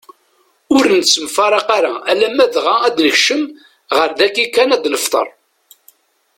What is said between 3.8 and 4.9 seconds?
ɣer dagi kan ad